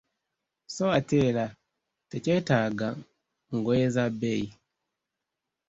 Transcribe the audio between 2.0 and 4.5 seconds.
tekyetaaga ngoye za bbeeyi.